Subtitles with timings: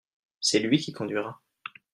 [0.39, 1.39] C'est lui qui conduira.